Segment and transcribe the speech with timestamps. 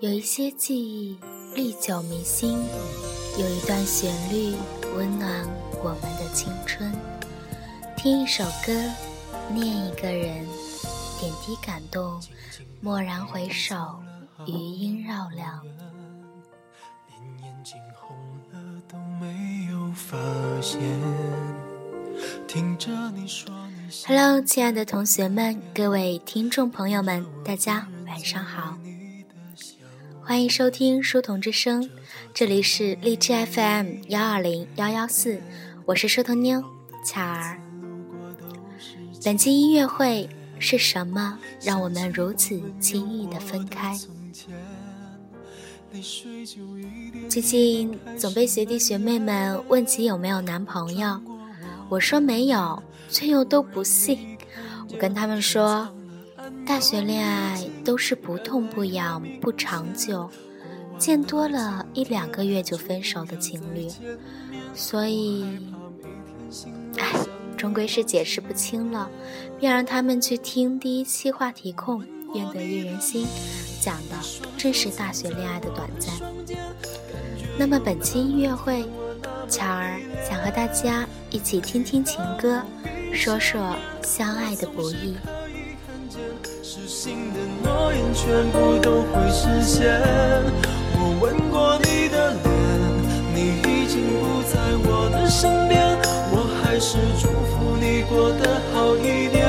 [0.00, 1.18] 有一些记忆
[1.54, 2.56] 历久弥新，
[3.38, 4.54] 有一段旋律
[4.96, 5.46] 温暖
[5.84, 6.90] 我们的青春。
[7.98, 8.72] 听一首歌，
[9.52, 10.46] 念一个人，
[11.20, 12.18] 点滴感动，
[12.80, 14.00] 蓦然回首，
[14.46, 15.62] 余音绕梁。
[24.06, 28.78] Hello，亲爱的同学们，各位听众朋友们，大家晚上好，
[30.30, 31.90] 欢迎收听书童之声，
[32.32, 35.40] 这里是荔枝 FM 幺二零幺幺四，
[35.84, 36.62] 我是书童妞
[37.04, 37.60] 巧儿。
[39.24, 40.30] 本期音乐会
[40.60, 43.98] 是什么让我们如此轻易的分开？
[47.28, 51.20] 最近总被学弟学妹们问起有没有男朋友，
[51.88, 52.80] 我说没有。
[53.10, 54.38] 却又都不信，
[54.92, 55.88] 我跟他们说，
[56.66, 60.30] 大学恋爱都是不痛不痒不长久，
[60.98, 63.88] 见多了一两个月就分手的情侣，
[64.74, 65.44] 所以，
[66.98, 67.06] 唉，
[67.56, 69.10] 终归是解释不清了，
[69.58, 73.26] 便让他们去听第一期话题控，愿得一人心，
[73.80, 74.16] 讲的
[74.56, 76.14] 正是大学恋爱的短暂。
[77.58, 78.84] 那么本期音乐会，
[79.48, 82.62] 巧儿想和大家一起听听情歌。
[83.12, 85.16] 说说相爱的不易。
[87.02, 89.90] 心的诺言全部都会实现。
[90.92, 92.46] 我吻过你的脸，
[93.32, 95.96] 你已经不在我的身边，
[96.30, 99.48] 我还是祝福你过得好一点。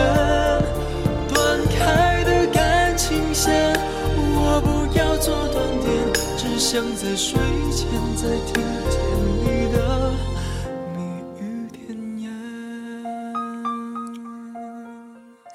[1.27, 3.75] 断开的感情线，
[4.15, 5.91] 我不要做断点，
[6.37, 7.37] 只想在睡
[7.75, 8.95] 前再听见
[9.43, 9.50] 你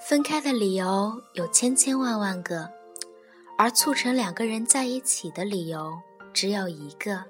[0.08, 2.70] 分开的理由有千千万万个，
[3.58, 5.98] 而促成两个人在一起的理由
[6.32, 7.20] 只有一个。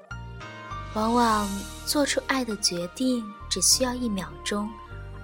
[0.94, 1.48] 往往
[1.86, 4.68] 做出爱的决定只需要一秒钟，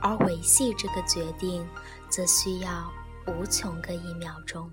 [0.00, 1.62] 而维系这个决定
[2.08, 2.90] 则需要
[3.26, 4.66] 无穷个一秒钟。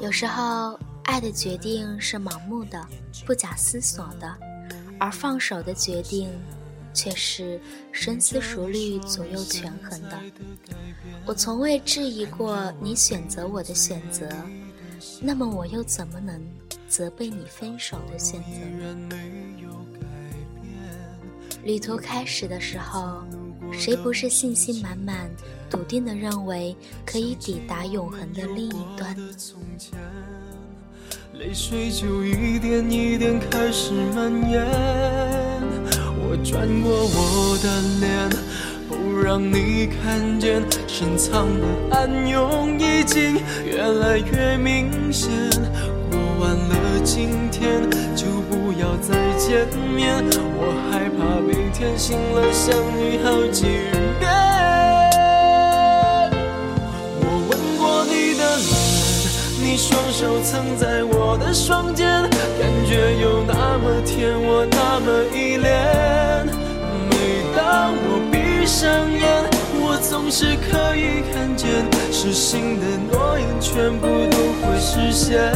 [0.00, 2.82] 有时候，爱的决定是盲目的、
[3.26, 4.34] 不假思索的，
[4.98, 6.32] 而放手的决定。
[6.96, 7.60] 却是
[7.92, 10.18] 深思熟虑、左右权衡的。
[11.26, 14.26] 我从未质疑过你选择我的选择，
[15.20, 16.40] 那么我又怎么能
[16.88, 18.46] 责备你分手的选择？
[21.64, 23.22] 旅途开始的时候，
[23.72, 25.30] 谁不是信心满满、
[25.68, 26.74] 笃定的认为
[27.04, 29.14] 可以抵达永恒的另一端？
[31.34, 35.25] 泪水就一点一点开始蔓延。
[36.44, 38.28] 转过我的脸，
[38.88, 45.30] 不让你看见深藏的暗涌已经越来越明显。
[46.10, 47.82] 过完了今天，
[48.14, 50.24] 就不要再见面。
[50.58, 53.64] 我害怕每天醒了想你好几
[54.20, 54.25] 遍。
[59.76, 66.46] 你双手曾在我的双肩，感觉有那么甜，我那么依恋。
[67.10, 69.44] 每当我闭上眼，
[69.74, 71.68] 我总是可以看见，
[72.10, 75.52] 失信的诺言全部都会实现。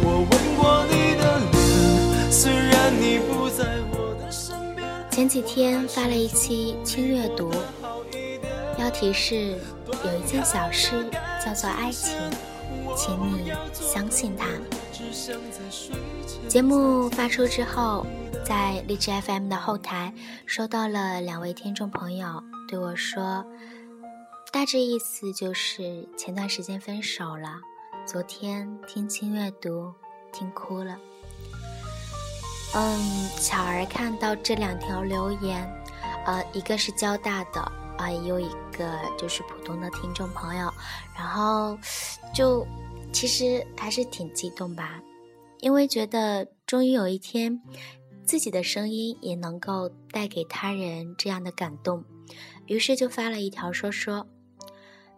[0.00, 4.88] 我吻过你的脸，虽然你不在我的身边。
[5.10, 7.50] 前几天发了一期轻阅读，
[8.78, 9.58] 标题是
[9.92, 11.04] 有一件小事
[11.46, 12.12] 叫做爱情，
[12.96, 14.48] 请你相信它。
[16.48, 18.04] 节目发出之后。
[18.44, 20.14] 在荔枝 FM 的后台
[20.46, 23.44] 收到了两位听众朋友对我说，
[24.52, 27.56] 大致意思就是前段时间分手了，
[28.06, 29.92] 昨天听轻阅读
[30.32, 30.96] 听哭了。
[32.74, 35.68] 嗯，巧儿看到这两条留言，
[36.24, 37.60] 呃，一个是交大的，
[37.98, 40.72] 啊，有一个就是普通的听众朋友，
[41.16, 41.78] 然后
[42.34, 42.66] 就
[43.12, 45.02] 其实还是挺激动吧，
[45.60, 47.60] 因为觉得终于有一天。
[48.26, 52.02] 自己的声音也能够带给他人这样的感动，
[52.66, 54.26] 于是就发了一条说说。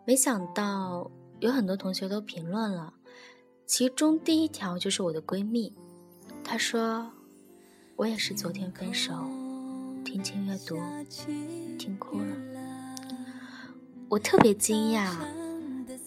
[0.04, 1.10] 没想到
[1.40, 2.92] 有很多同学都评论了，
[3.64, 5.72] 其中第一条就是我的闺蜜，
[6.44, 7.10] 她说
[7.96, 9.14] 我也是昨天分手，
[10.04, 10.76] 听轻阅读，
[11.78, 12.47] 听哭了。
[14.08, 15.12] 我特别惊讶，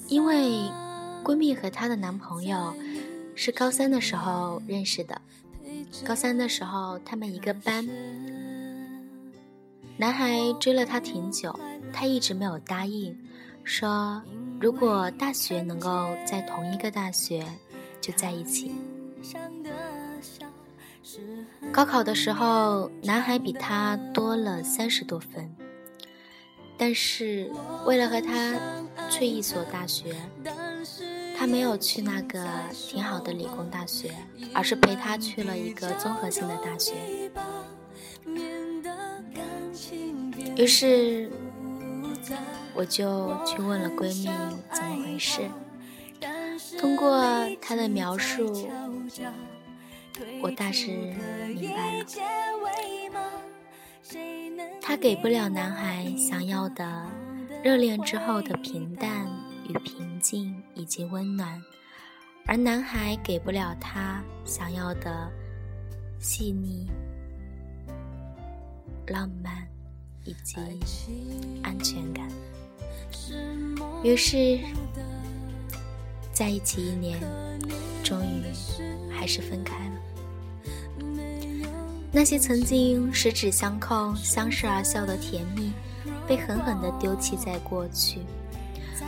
[0.08, 0.70] 因为
[1.24, 2.74] 闺蜜和她的男朋友
[3.36, 5.22] 是高三的时候认识的。
[6.04, 7.88] 高三的时候，他们一个班，
[9.98, 11.58] 男孩追了她挺久，
[11.94, 13.16] 她一直没有答应，
[13.64, 14.22] 说
[14.60, 17.46] 如果大学能够在同一个大学，
[18.00, 18.72] 就在一起。
[21.72, 25.48] 高考的时候，男孩比她多了三十多分，
[26.82, 27.48] 但是
[27.86, 28.60] 为了和他
[29.08, 30.16] 去一所大学，
[31.38, 32.44] 他没有去那个
[32.74, 34.12] 挺好的理工大学，
[34.52, 36.96] 而是陪他去了一个综合性的大学。
[40.58, 41.30] 于是，
[42.74, 44.26] 我就去问了闺蜜
[44.74, 45.42] 怎么回事。
[46.80, 47.24] 通过
[47.62, 48.68] 她的描述，
[50.42, 50.88] 我大致
[51.48, 52.06] 明白了。
[54.82, 57.08] 她给不了男孩想要的
[57.64, 59.28] 热恋之后的平淡
[59.68, 61.62] 与平静以及温暖，
[62.46, 65.32] 而男孩给不了她想要的
[66.20, 66.88] 细腻、
[69.08, 69.68] 浪漫。
[70.24, 70.56] 以及
[71.64, 72.30] 安全感。
[74.04, 74.60] 于是，
[76.32, 77.20] 在一起一年，
[78.04, 78.44] 终于
[79.12, 80.01] 还是分开了。
[82.12, 85.72] 那些曾经十指相扣、相视而笑的甜蜜，
[86.28, 88.20] 被狠狠地丢弃在过去。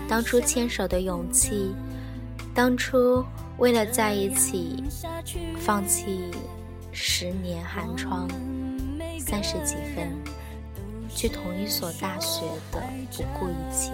[0.08, 1.76] 当初牵手的勇气，
[2.56, 3.24] 当初
[3.58, 4.84] 为了在一起
[5.60, 6.32] 放弃
[6.94, 8.28] 十年寒窗，
[9.20, 10.10] 三十几分。
[11.16, 12.42] 去同一所大学
[12.72, 13.92] 的不顾一切，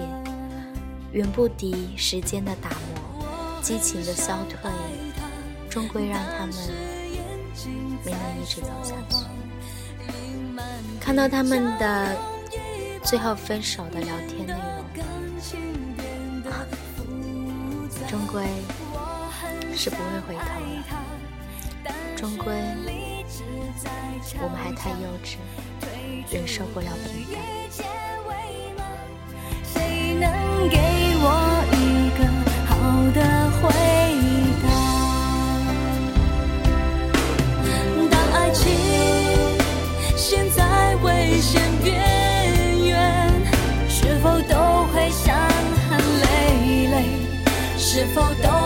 [1.12, 4.72] 远不敌时间的打磨，激情的消退，
[5.70, 6.56] 终归让他们
[8.06, 9.26] 没能一直走下去。
[11.00, 12.16] 看到他们的
[13.04, 14.60] 最后分手的聊天内容，
[18.08, 18.44] 终归
[19.76, 20.46] 是不会回头了。
[22.16, 22.54] 终归，
[24.42, 25.38] 我们还太幼稚。
[26.32, 27.26] 忍受不了平
[30.20, 30.99] 淡。
[48.00, 48.59] 是否都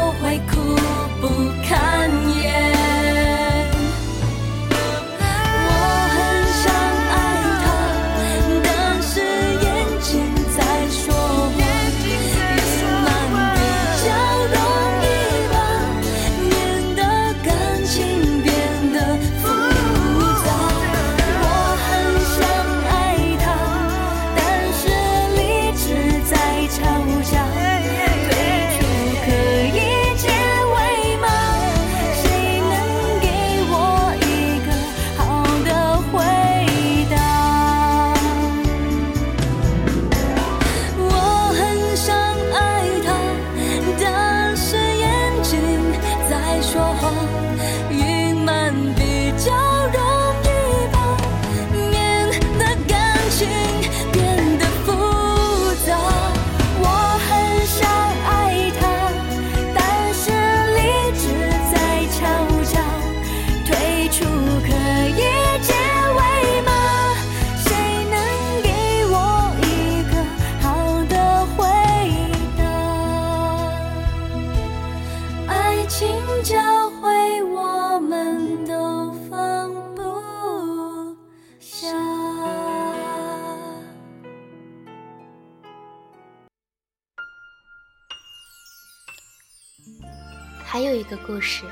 [90.73, 91.65] 还有一个故事，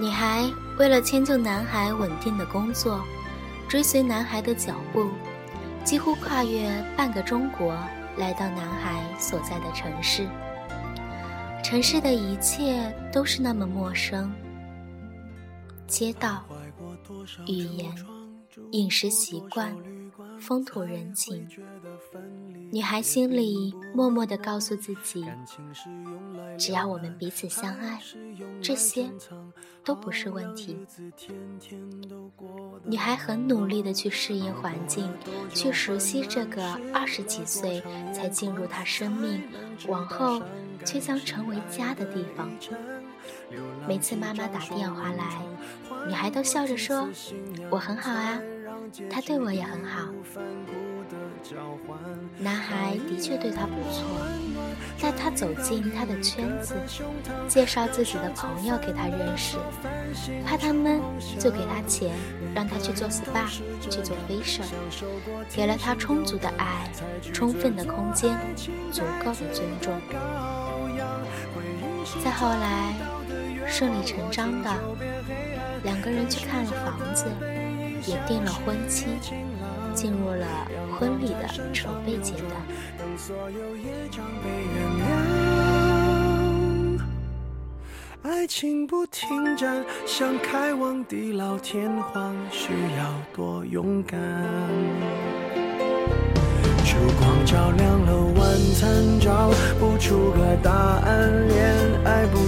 [0.00, 3.04] 女孩为了迁就男孩稳定的工作，
[3.68, 5.10] 追随男孩的脚步，
[5.84, 7.76] 几乎跨越半个中国，
[8.16, 10.26] 来到男孩所在的城市。
[11.62, 14.32] 城市的一切都是那么陌生，
[15.86, 16.42] 街道、
[17.46, 17.94] 语言、
[18.70, 19.76] 饮食习惯、
[20.40, 21.46] 风土人情。
[22.70, 25.24] 女孩心里默默地告诉自己：
[26.58, 27.98] 只要我们彼此相爱，
[28.60, 29.10] 这些
[29.82, 30.76] 都不是问题。
[32.84, 35.10] 女孩很努力地去适应环境，
[35.54, 37.82] 去熟悉这个二十几岁
[38.12, 39.42] 才进入她生命，
[39.86, 40.42] 往后
[40.84, 42.50] 却将成为家的地方。
[43.86, 45.42] 每次妈妈打电话来，
[46.06, 47.08] 女孩都笑着说
[47.70, 48.38] ：“我很好啊，
[49.10, 50.08] 他对我也很好。”
[52.38, 54.04] 男孩的确对她不错，
[55.00, 56.74] 带她走进他的圈子，
[57.48, 59.56] 介绍自己的朋友给她认识，
[60.46, 61.00] 怕他闷
[61.38, 62.12] 就给他钱，
[62.54, 63.48] 让他去做 SPA，
[63.80, 64.64] 去做 facial，
[65.54, 66.90] 给了他充足的爱，
[67.32, 68.36] 充分的空间，
[68.92, 69.92] 足够的尊重。
[72.24, 72.94] 再后来，
[73.66, 74.74] 顺理成章的，
[75.82, 77.26] 两个人去看了房子，
[78.06, 79.06] 也订了婚期，
[79.94, 80.46] 进入了
[80.98, 82.50] 婚礼的筹备阶段。
[88.22, 94.18] 爱情不停站，想开往地老天荒，需要多勇敢。
[96.84, 101.48] 烛光照亮了晚餐，找不出个答案。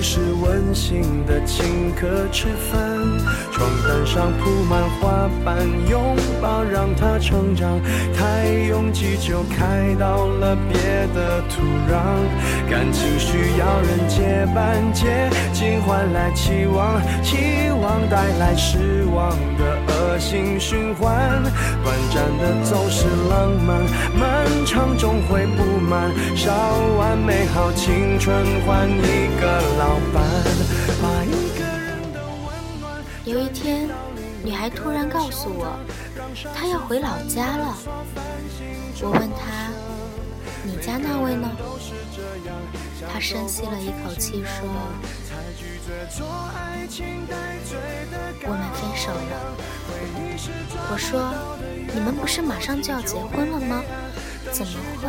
[0.03, 2.81] 是温馨的请客吃饭，
[3.53, 7.81] 床单上铺满花瓣，拥抱让它成长。
[8.17, 10.81] 太拥挤就开到了别
[11.15, 19.77] 的土壤，感情需要人接班，接近换来期望，期望带来失望的
[20.21, 21.43] 性循环。
[21.83, 23.81] 短暂的总是浪漫，
[24.15, 26.11] 漫长终会不满。
[26.37, 26.53] 烧
[26.99, 30.23] 完美好青春，换一个老伴，
[31.03, 32.47] 把一个人的温
[32.81, 32.93] 暖。
[33.25, 33.89] 有一天，
[34.45, 35.79] 女孩突然告诉我，
[36.55, 37.77] 她要回老家了。
[39.03, 39.70] 我问她
[40.71, 41.51] ：“你家那位呢？”
[43.13, 44.69] 他深吸了一口气说
[48.47, 49.57] ：“我们分手了。”
[50.93, 51.35] 我说
[51.93, 53.83] ：“你们不是马上就要结婚了吗？
[54.53, 55.03] 怎么会？”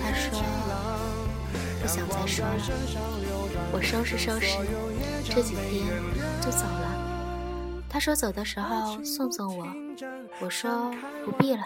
[0.00, 0.40] 他说
[1.82, 2.54] ：“不想再说了。”
[3.72, 4.58] 我收拾收拾，
[5.24, 5.86] 这几天
[6.40, 6.94] 就走了。
[7.88, 9.66] 他说走的时候送送我，
[10.40, 10.92] 我说
[11.24, 11.64] 不必了。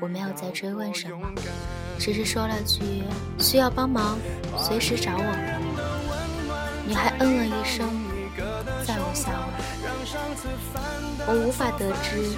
[0.00, 1.32] 我没有再追问什么，
[1.98, 3.02] 只是说了句
[3.38, 4.18] 需要帮忙，
[4.58, 5.24] 随时找我。
[6.86, 7.88] 女孩嗯了一声，
[8.84, 9.40] 再无下文。
[11.26, 12.36] 我无法得知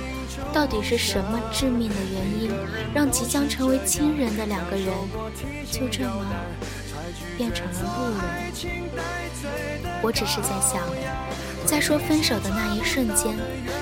[0.53, 2.51] 到底是什么致命的原因，
[2.95, 4.87] 让即将成为亲人的两个人
[5.71, 6.25] 就这么
[7.37, 8.23] 变成了路人。
[10.01, 10.83] 我只是在想，
[11.67, 13.37] 在说分手的那一瞬间，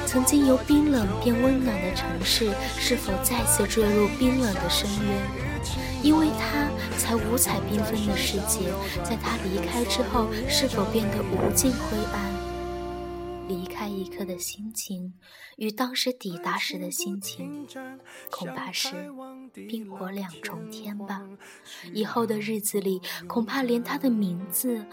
[0.07, 5.23] 曾经由冰冷变温暖的城市，是否再次坠入冰冷的深渊？
[6.03, 8.73] 因为他才五彩缤纷的世界，
[9.03, 12.37] 在他离开之后，是否变得无尽灰暗？
[13.49, 15.13] 离开一刻的心情，
[15.57, 17.67] 与当时抵达时的心情，
[18.31, 18.91] 恐怕是
[19.69, 21.23] 冰火两重天吧。
[21.93, 24.85] 以后的日子里，恐怕连他的名字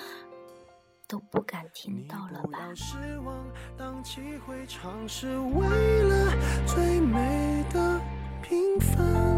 [1.13, 2.57] 都不敢听到了吧。
[5.35, 6.33] 为了
[6.65, 8.01] 最美的
[8.41, 9.32] 平凡。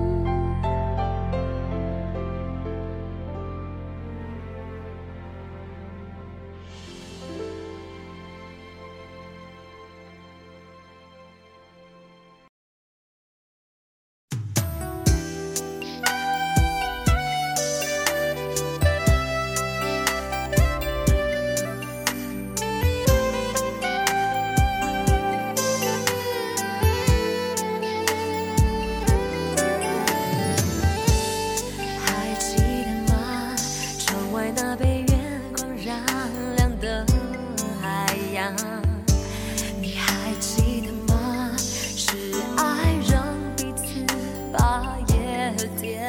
[39.81, 41.55] 你还记得吗？
[41.57, 43.23] 是爱让
[43.55, 44.05] 彼此
[44.51, 46.05] 把夜点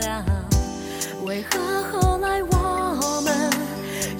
[0.00, 0.24] 亮。
[1.24, 3.50] 为何后来我们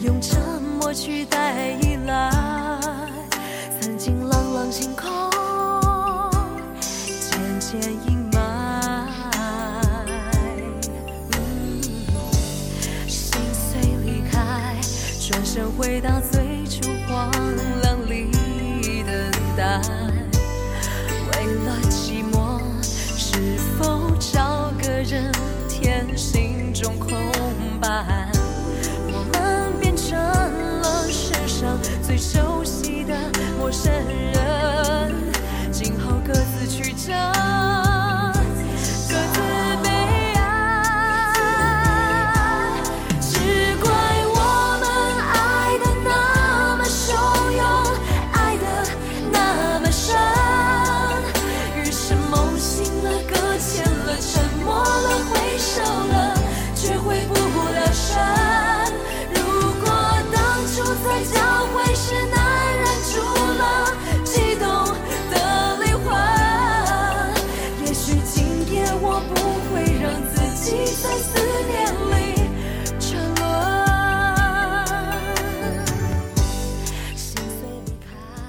[0.04, 1.70] 用沉默取代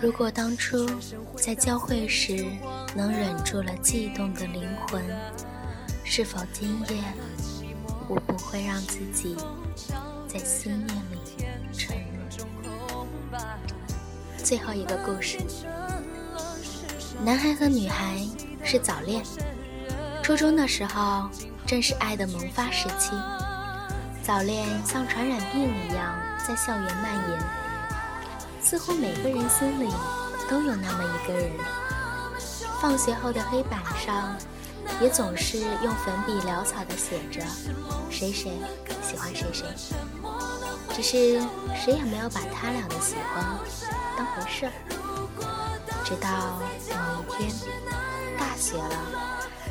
[0.09, 0.89] 如果当初
[1.37, 2.43] 在交汇时
[2.95, 5.03] 能忍住了悸动的灵魂，
[6.03, 6.95] 是否今夜
[8.07, 9.37] 我不会让自己
[10.27, 13.47] 在思念里沉沦。
[14.35, 15.37] 最后一个故事，
[17.23, 18.17] 男孩和女孩
[18.63, 19.23] 是早恋，
[20.23, 21.29] 初中的时候
[21.67, 23.11] 正是爱的萌发时期，
[24.23, 27.39] 早恋像传染病一样在校园蔓延，
[28.69, 29.91] 似乎每个人心里
[30.47, 31.49] 都有那么一个人。
[32.79, 34.37] 放学后的黑板上。
[35.01, 37.45] 也总是用粉笔潦草地写着
[38.09, 38.51] “谁谁
[39.03, 39.65] 喜欢谁谁”，
[40.93, 41.39] 只是
[41.75, 43.57] 谁也没有把他俩的喜欢
[44.17, 44.71] 当回事儿。
[46.03, 46.59] 直到
[46.89, 47.51] 某一天，
[48.37, 48.89] 大学了，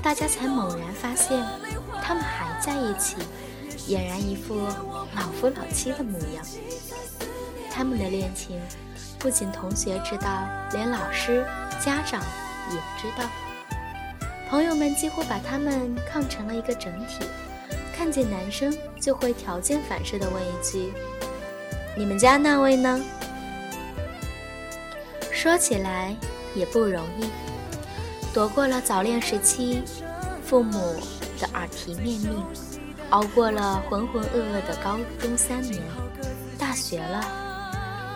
[0.02, 1.45] 大家才猛然发现，
[2.02, 3.17] 他们还在一起，
[3.88, 4.55] 俨然一副
[5.14, 6.45] 老夫老妻的模样。
[7.71, 8.59] 他们的恋情，
[9.18, 11.44] 不仅同学知道，连老师、
[11.84, 12.22] 家长
[12.70, 13.28] 也知道。
[14.48, 17.25] 朋友们几乎把他们看成了一个整体，
[17.94, 20.92] 看见男生就会条件反射地问一句
[21.98, 23.04] ：“你们家那位呢？”
[25.32, 26.16] 说起来
[26.54, 27.28] 也不容易，
[28.32, 29.82] 躲过了早恋时期
[30.44, 30.96] 父母
[31.40, 32.42] 的耳提面命，
[33.10, 35.82] 熬过了浑浑噩噩的高中三年，
[36.58, 37.48] 大学了，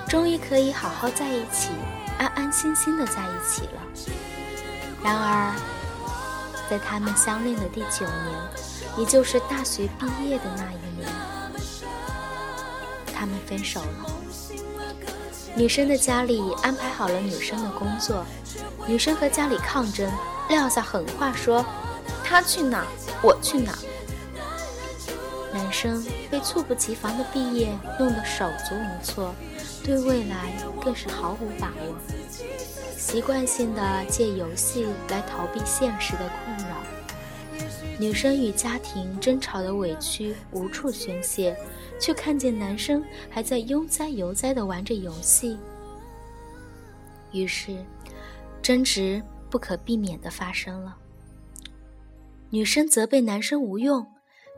[0.09, 1.71] 终于可以好好在一起，
[2.18, 3.82] 安安心心的在一起了。
[5.02, 5.54] 然而。
[6.71, 11.06] 在他们相恋的第九年，也就是大学毕业的那一年，
[13.14, 14.06] 他们分手了。
[15.54, 18.25] 女生的家里安排好了女生的工作，
[18.87, 20.11] 女生和家里抗争，
[20.49, 21.62] 撂下狠话说
[22.25, 22.87] ：“他去哪儿，
[23.21, 23.78] 我去哪儿。”
[25.52, 29.35] 男生被猝不及防的毕业弄得手足无措，
[29.85, 31.97] 对未来更是毫无把握。
[32.97, 36.77] 习惯性的借游戏来逃避现实的困扰，
[37.99, 41.57] 女生与家庭争吵的委屈无处宣泄，
[41.99, 45.59] 却看见男生还在悠哉悠哉的玩着游戏，
[47.33, 47.77] 于是
[48.62, 50.97] 争执不可避免的发生了。
[52.51, 54.07] 女生责备男生无用，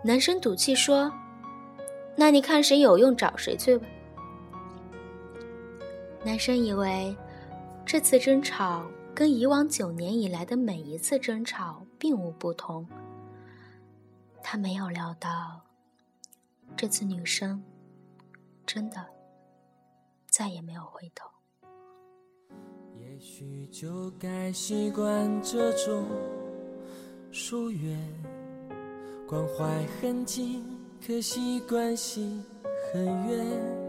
[0.04, 1.10] 男生赌气说
[2.14, 3.86] ：“那你看谁有用找谁去吧。”
[6.24, 7.16] 男生以为。
[7.86, 12.88] 这次争吵跟以往九年以来的每一次争吵并无不同。
[14.42, 15.60] 他没有料到，
[16.74, 17.62] 这次女生
[18.64, 19.04] 真的
[20.26, 21.28] 再也没有回头。
[22.98, 26.06] 也许就该习惯这种
[27.30, 28.00] 疏远，
[29.28, 30.64] 关怀很近，
[31.06, 32.42] 可惜关系
[32.90, 33.83] 很远。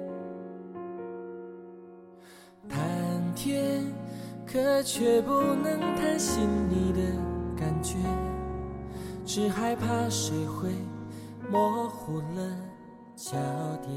[3.45, 3.83] 天，
[4.43, 6.99] 可却不能谈心你的
[7.55, 7.95] 感觉，
[9.23, 10.69] 只害怕谁会
[11.51, 12.57] 模糊了
[13.15, 13.37] 焦
[13.83, 13.93] 点。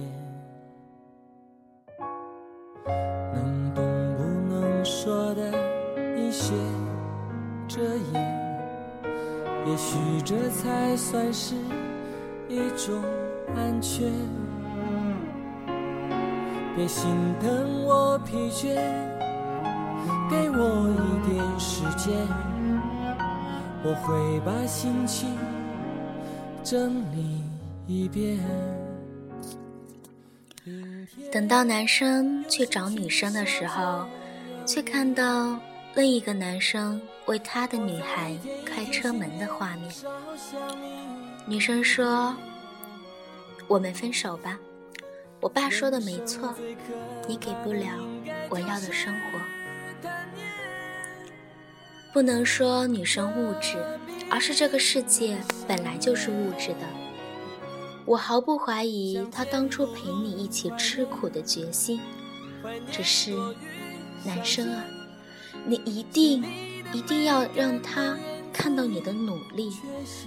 [3.32, 3.82] 能懂
[4.18, 5.50] 不能说的
[6.14, 6.52] 一些
[7.66, 7.80] 遮
[8.12, 9.02] 掩，
[9.64, 11.54] 也许这才算是
[12.50, 13.02] 一种
[13.56, 14.12] 安全。
[16.76, 19.17] 别心疼我疲倦。
[20.30, 22.14] 给我一点时间，
[23.82, 25.36] 我会把心情
[26.62, 27.42] 整理
[27.86, 28.38] 一遍。
[31.32, 34.06] 等到男生去找女生的时候，
[34.66, 35.58] 却看到
[35.94, 38.36] 另一个男生为他的女孩
[38.66, 39.90] 开车门的画面。
[41.46, 42.36] 女生说
[43.66, 44.58] ：“我们分手吧，
[45.40, 46.54] 我爸说的没错，
[47.26, 47.86] 你给不了
[48.50, 49.40] 我要的生活。”
[52.12, 53.76] 不能说女生物质，
[54.30, 56.86] 而是这个世界本来就是物质的。
[58.04, 62.00] 我毫不怀疑他当初陪你一起吃苦的决心，
[62.90, 63.32] 只是，
[64.24, 64.82] 男生啊，
[65.66, 66.42] 你一定
[66.92, 68.16] 一定要让他
[68.52, 69.70] 看到你的努力，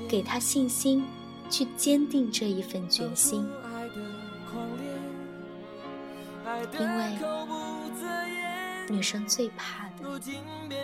[0.08, 1.04] 给他信心，
[1.50, 3.50] 去坚定这一份决心，
[6.80, 7.18] 因为
[8.92, 10.22] 女生最怕的。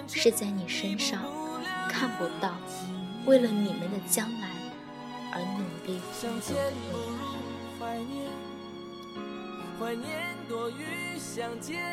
[0.08, 1.20] 是在你身上
[1.90, 2.54] 看不到，
[3.26, 4.48] 为了你们的将来
[5.34, 6.00] 而努力
[7.80, 8.30] 怀念，
[9.78, 10.08] 怀念
[10.48, 11.84] 多余相见。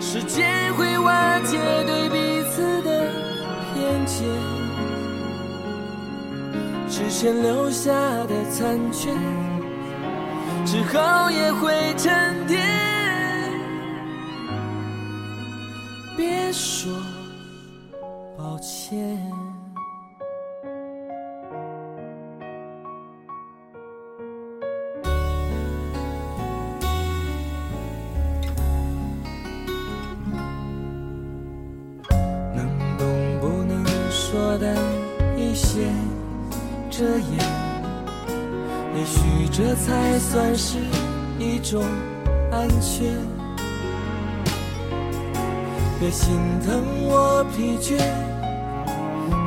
[0.00, 3.12] 时间会瓦解对彼此的
[3.74, 4.26] 偏见，
[6.88, 7.92] 之前留下
[8.24, 9.12] 的残缺，
[10.64, 12.87] 之后也会沉淀。
[16.18, 16.92] 别说
[18.36, 19.16] 抱歉，
[32.52, 33.06] 能懂
[33.40, 34.74] 不能说的
[35.36, 35.86] 一些
[36.90, 37.38] 遮掩，
[38.96, 40.78] 也许这才算是
[41.38, 41.84] 一种
[42.50, 43.37] 安全。
[46.00, 46.32] 别心
[46.64, 47.98] 疼我疲倦，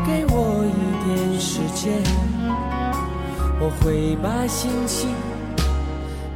[0.05, 0.69] 给我一
[1.05, 2.03] 点时间，
[3.57, 5.09] 我会把心情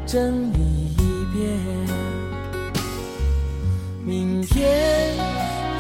[0.06, 0.58] 整理
[0.97, 1.60] 一遍。
[4.06, 5.17] 明天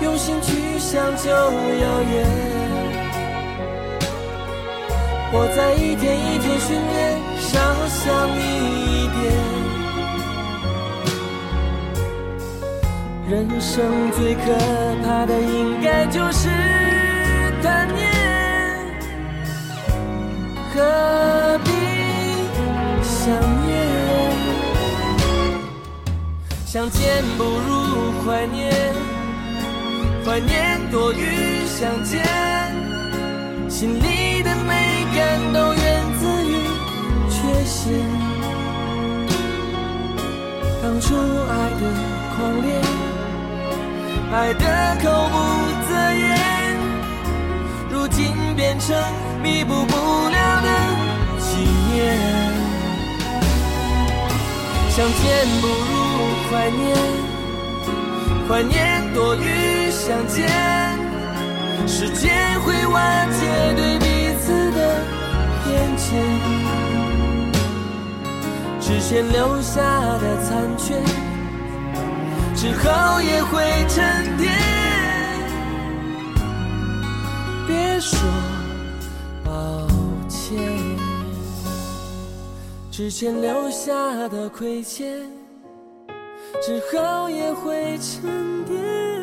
[0.01, 2.27] 用心去想就遥远，
[5.31, 8.39] 我在一天一天训练，少想你
[8.91, 9.64] 一点。
[13.27, 14.41] 人生最可
[15.03, 16.47] 怕的应该就是
[17.63, 18.07] 贪念，
[20.71, 21.71] 何必
[23.01, 23.33] 想
[23.65, 23.73] 念？
[26.67, 28.71] 相见不如怀念，
[30.23, 32.23] 怀念多于相见，
[33.67, 36.53] 心里的美感都源自于
[37.27, 37.91] 缺陷。
[40.83, 41.83] 当初爱的
[42.37, 42.69] 狂烈，
[44.37, 44.65] 爱的
[45.01, 45.35] 口不
[45.87, 46.27] 择言，
[47.89, 48.93] 如今变成
[49.41, 50.67] 弥补不了的
[51.39, 51.55] 纪
[51.93, 51.95] 念。
[54.89, 55.23] 相见
[55.61, 55.71] 不如
[56.51, 56.83] 怀念，
[58.49, 60.49] 怀念多于相见。
[61.87, 62.99] 时间会瓦
[63.31, 63.39] 解
[63.77, 64.05] 对彼
[64.41, 64.77] 此的
[65.63, 66.11] 偏见，
[68.81, 69.79] 之前留下
[70.19, 70.99] 的残缺，
[72.65, 74.51] 之后也会沉淀。
[77.67, 78.17] 别说
[79.43, 79.87] 抱
[80.27, 80.57] 歉。
[82.89, 85.29] 之前留下的亏欠，
[86.59, 89.14] 之后也会沉淀。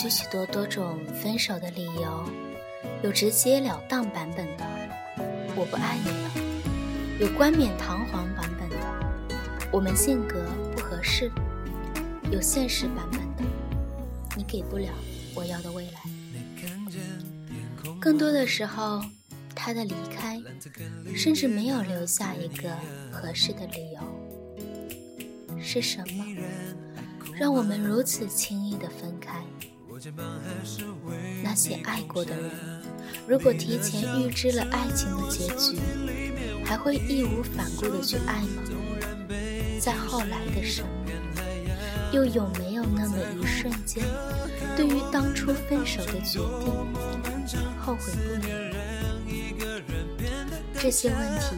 [0.00, 2.26] 许许多多种分手的理由，
[3.02, 4.64] 有直截了当版本的
[5.54, 6.30] “我不爱你了”，
[7.20, 8.76] 有冠冕堂皇版本的
[9.70, 10.42] “我们性格
[10.74, 11.30] 不合适”，
[12.32, 13.44] 有现实版本的
[14.34, 14.88] “你给不了
[15.34, 16.00] 我要的未来”。
[18.00, 19.04] 更多的时候，
[19.54, 20.40] 他的离开，
[21.14, 22.74] 甚至没有留下一个
[23.12, 24.00] 合适的理由。
[25.60, 26.24] 是什么？
[27.34, 29.44] 让我们如此轻易的分开。
[31.42, 32.50] 那些爱过的人，
[33.26, 35.78] 如果提前预知了爱情的结局，
[36.64, 38.62] 还会义无反顾的去爱吗？
[39.78, 41.14] 在后来的生命，
[42.12, 44.04] 又有没有那么一瞬间，
[44.76, 46.72] 对于当初分手的决定
[47.78, 48.46] 后悔不
[49.28, 49.54] 已？
[50.78, 51.56] 这些问题，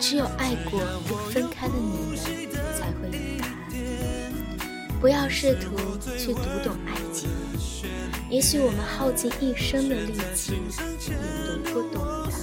[0.00, 2.24] 只有爱过又分开的女人
[2.76, 3.33] 才会有答案。
[5.04, 5.76] 不要试图
[6.16, 7.28] 去读懂爱情，
[8.30, 10.54] 也许我们耗尽一生的力气
[11.06, 11.14] 也
[11.44, 12.38] 读不懂它。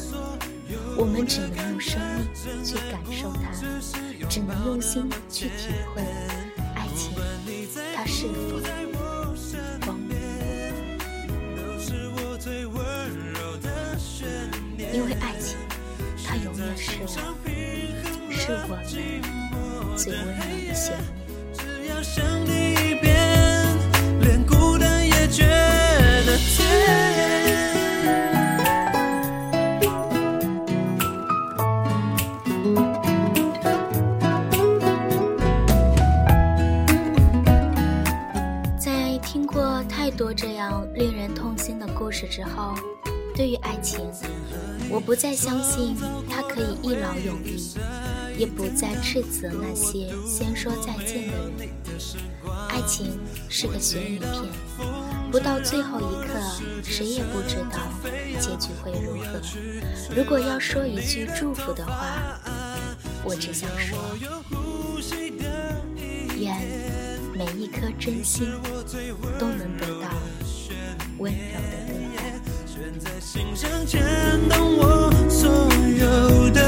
[0.95, 3.49] 我们只能用生命去感受它，
[4.29, 6.03] 只能用心去体会
[6.75, 7.15] 爱情，
[7.95, 8.59] 它是否
[9.83, 10.15] 光明？
[14.93, 15.57] 因为爱情，
[16.23, 17.07] 它永远是我，
[18.29, 18.85] 是我们
[19.97, 20.93] 最温柔的想
[38.79, 42.73] 在听过太多这样令人痛心的故事之后，
[43.35, 43.99] 对于爱情，
[44.89, 45.95] 我不再相信
[46.27, 47.75] 它可以一劳永逸，
[48.41, 51.69] 也不再斥责那些先说再见的人。
[52.69, 54.31] 爱情是个悬疑片，
[55.31, 56.33] 不到最后一刻，
[56.83, 57.77] 谁也不知道
[58.39, 59.39] 结局会如何。
[60.15, 62.39] 如果要说一句祝福的话，
[63.23, 63.95] 我只想说，
[66.39, 66.57] 愿
[67.35, 68.47] 每一颗真心
[69.37, 70.09] 都能得到
[71.19, 71.37] 温柔
[76.49, 76.60] 的对待。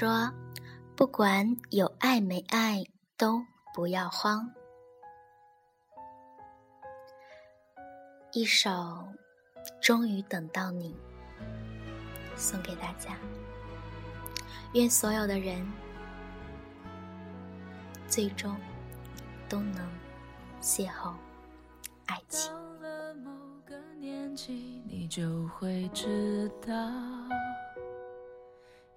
[0.00, 0.32] 说，
[0.96, 2.82] 不管有爱没爱，
[3.18, 4.50] 都不要慌。
[8.32, 8.70] 一首
[9.78, 10.96] 《终于等到你》
[12.34, 13.14] 送给大家，
[14.72, 15.70] 愿所有的人
[18.08, 18.56] 最终
[19.50, 19.86] 都能
[20.62, 21.12] 邂逅
[22.06, 22.50] 爱情。
[22.54, 23.30] 到了某
[23.66, 26.74] 个年纪，你就会知道，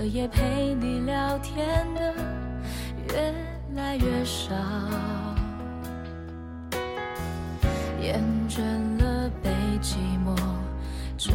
[0.00, 2.14] 彻夜陪你聊天的
[3.12, 3.34] 越
[3.74, 4.54] 来越少。
[8.00, 8.62] 厌倦
[8.98, 9.50] 了被
[9.82, 10.34] 寂寞
[11.18, 11.34] 追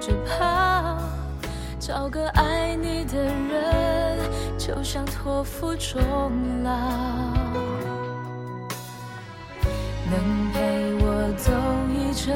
[0.00, 0.98] 着跑，
[1.78, 4.18] 找个爱你的人，
[4.56, 6.00] 就像托付终
[6.62, 6.70] 老。
[10.10, 11.52] 能陪我走
[11.92, 12.32] 一程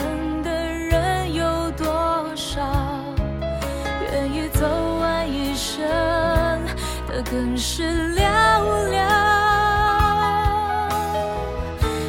[7.58, 7.82] 只是
[8.14, 8.22] 寥
[8.92, 9.02] 寥。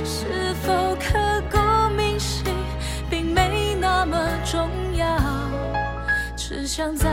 [0.06, 1.58] 是否刻骨
[1.96, 2.54] 铭心，
[3.10, 5.18] 并没那么重要，
[6.38, 7.09] 只想在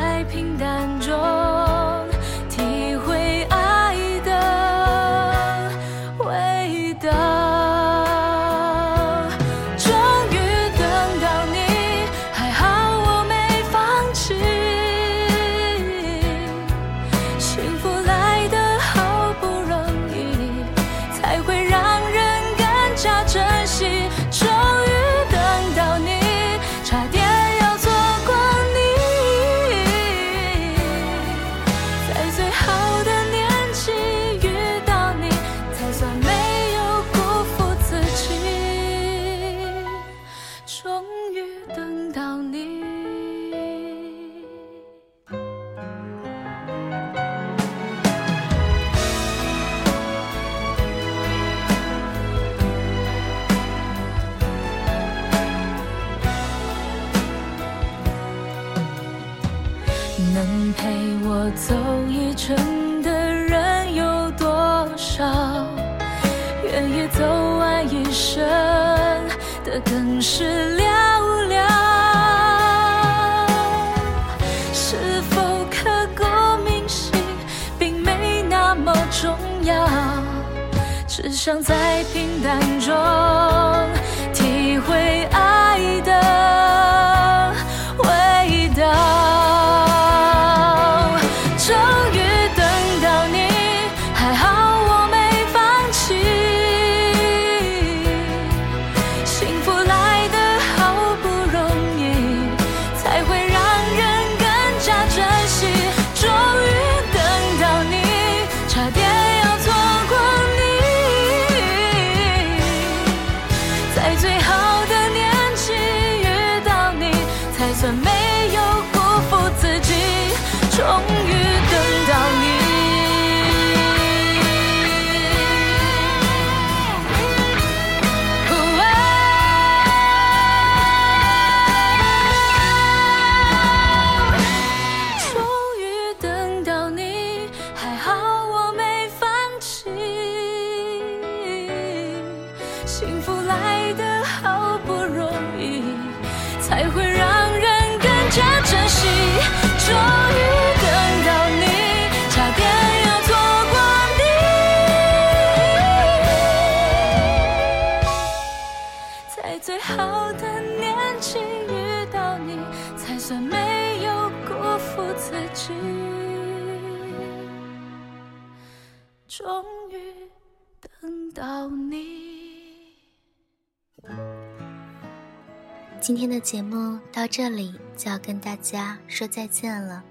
[176.07, 180.05] 今天的节目到这里就要跟大家说再见了，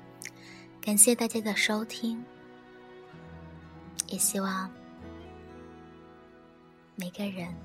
[0.81, 2.21] 感谢大家的收听，
[4.07, 4.69] 也希望
[6.95, 7.55] 每个人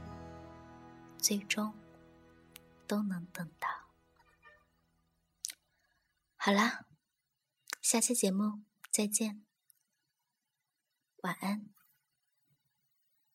[1.19, 1.75] 最终
[2.87, 3.69] 都能等到。
[6.37, 6.85] 好啦，
[7.83, 8.61] 下期节目
[8.93, 9.45] 再见，
[11.23, 11.80] 晚安。